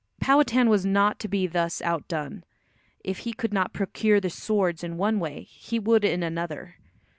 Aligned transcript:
Powhatan 0.19 0.67
was 0.67 0.83
not 0.83 1.19
to 1.19 1.27
be 1.27 1.45
thus 1.45 1.79
outdone. 1.79 2.43
If 3.03 3.19
he 3.19 3.33
could 3.33 3.53
not 3.53 3.71
procure 3.71 4.19
the 4.19 4.31
swords 4.31 4.83
in 4.83 4.97
one 4.97 5.19
way 5.19 5.43
he 5.43 5.77
would 5.77 6.03
in 6.03 6.23
another. 6.23 6.77